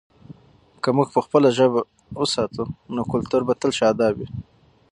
[0.81, 1.81] که موږ خپله ژبه
[2.19, 2.63] وساتو،
[2.95, 4.27] نو کلتور به تل شاداب وي.